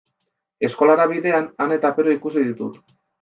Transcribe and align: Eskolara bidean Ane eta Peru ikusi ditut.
Eskolara 0.67 1.05
bidean 1.11 1.45
Ane 1.65 1.77
eta 1.81 1.91
Peru 1.99 2.15
ikusi 2.17 2.47
ditut. 2.49 2.81